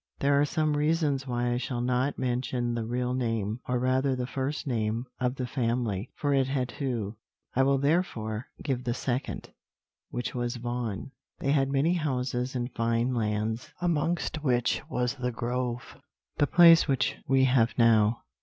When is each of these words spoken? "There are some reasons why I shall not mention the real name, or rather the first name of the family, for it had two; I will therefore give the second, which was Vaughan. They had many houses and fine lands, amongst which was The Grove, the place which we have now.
"There 0.17 0.41
are 0.41 0.45
some 0.45 0.75
reasons 0.75 1.27
why 1.27 1.53
I 1.53 1.57
shall 1.57 1.79
not 1.79 2.17
mention 2.17 2.73
the 2.73 2.87
real 2.87 3.13
name, 3.13 3.59
or 3.67 3.77
rather 3.77 4.15
the 4.15 4.25
first 4.25 4.65
name 4.65 5.05
of 5.19 5.35
the 5.35 5.45
family, 5.45 6.09
for 6.15 6.33
it 6.33 6.47
had 6.47 6.69
two; 6.69 7.17
I 7.55 7.61
will 7.61 7.77
therefore 7.77 8.47
give 8.63 8.83
the 8.83 8.95
second, 8.95 9.51
which 10.09 10.33
was 10.33 10.55
Vaughan. 10.55 11.11
They 11.37 11.51
had 11.51 11.69
many 11.71 11.93
houses 11.93 12.55
and 12.55 12.73
fine 12.73 13.13
lands, 13.13 13.71
amongst 13.79 14.43
which 14.43 14.81
was 14.89 15.13
The 15.13 15.31
Grove, 15.31 15.97
the 16.37 16.47
place 16.47 16.87
which 16.87 17.17
we 17.27 17.43
have 17.43 17.77
now. 17.77 18.23